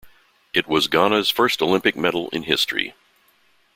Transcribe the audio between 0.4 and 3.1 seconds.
It was Ghana's first Olympic medal in history.